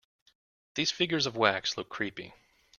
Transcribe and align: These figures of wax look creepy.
These 0.73 0.89
figures 0.89 1.27
of 1.27 1.37
wax 1.37 1.77
look 1.77 1.87
creepy. 1.87 2.33